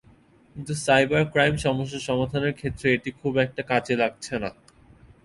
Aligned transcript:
কিন্তু 0.55 0.73
cyber 0.85 1.23
crime 1.33 1.55
সমস্যা 1.57 1.99
সমাধানের 1.99 2.53
ক্ষেত্রে 2.53 2.87
এটি 2.93 3.09
খুব 3.19 3.33
একটা 3.37 3.61
কাজে 3.63 3.95
লাগছে 3.95 4.35
না। 4.43 4.49